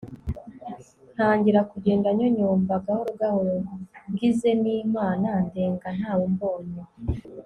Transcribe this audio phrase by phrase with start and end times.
[1.13, 3.55] ntangira kugenda nyonyomba gahoro gahoro
[4.11, 6.81] ngize nimana ndenga ntawe umbonye